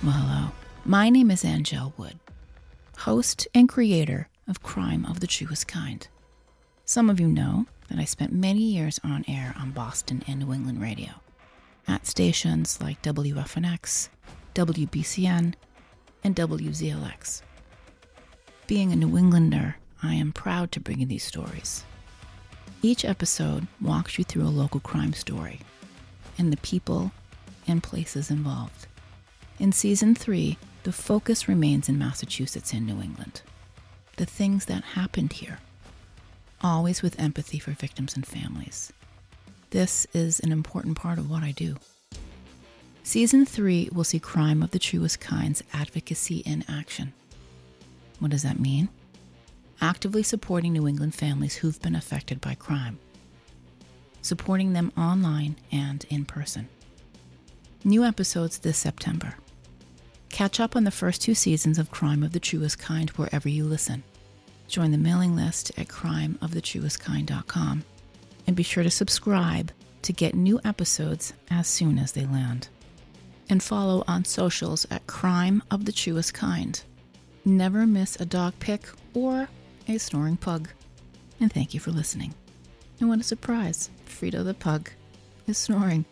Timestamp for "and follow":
73.50-74.04